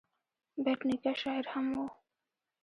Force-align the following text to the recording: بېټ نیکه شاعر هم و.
بېټ 0.63 0.79
نیکه 0.89 1.11
شاعر 1.21 1.45
هم 1.53 1.65
و. 1.75 1.77